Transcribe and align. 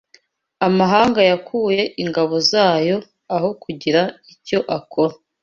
Amahanga 0.67 1.19
yakuye 1.29 1.81
ingabo 2.03 2.35
zayo 2.51 2.97
aho 3.35 3.49
kugira 3.63 4.01
icyo 4.33 4.59
akora 4.77 5.15